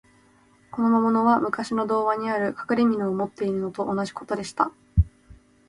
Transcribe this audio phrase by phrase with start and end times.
[0.71, 4.71] この魔物は、むかしの童話にある、かくれみのを持っているのと同じことでした。